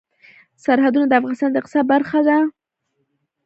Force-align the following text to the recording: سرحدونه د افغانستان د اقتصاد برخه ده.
سرحدونه 0.63 1.05
د 1.07 1.13
افغانستان 1.19 1.49
د 1.51 1.55
اقتصاد 1.59 1.85
برخه 1.93 2.19
ده. 2.27 2.37